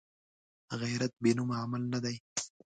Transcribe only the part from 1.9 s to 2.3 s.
نه دی